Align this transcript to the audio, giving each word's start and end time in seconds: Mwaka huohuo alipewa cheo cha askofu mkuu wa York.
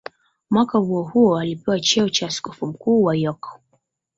Mwaka 0.49 0.77
huohuo 0.77 1.37
alipewa 1.39 1.79
cheo 1.79 2.09
cha 2.09 2.27
askofu 2.27 2.67
mkuu 2.67 3.03
wa 3.03 3.15
York. 3.15 3.59